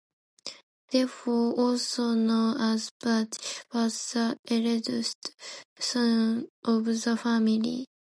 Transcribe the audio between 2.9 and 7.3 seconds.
"Butch", was the eldest son of the